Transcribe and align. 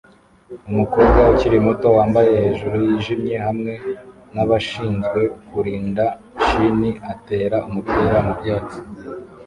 Umukobwa 0.69 1.19
ukiri 1.31 1.57
muto 1.67 1.87
wambaye 1.97 2.31
hejuru 2.43 2.75
yijimye 2.87 3.35
hamwe 3.45 3.73
nabashinzwe 4.33 5.19
kurinda 5.49 6.05
shin 6.45 6.79
atera 7.13 7.57
umupira 7.67 8.15
mubyatsi 8.25 8.79